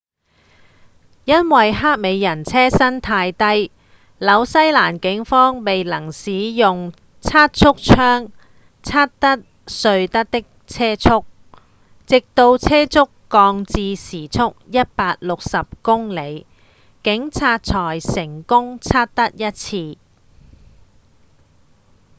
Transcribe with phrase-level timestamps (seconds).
[1.25, 3.71] 因為黑美人車身太低
[4.19, 8.31] 紐西蘭警方未能使用測速槍
[8.81, 9.43] 測得
[9.83, 11.23] 瑞德的車速
[12.07, 16.47] 直到車速降至時速160公里
[17.03, 19.99] 警察才成功測得一次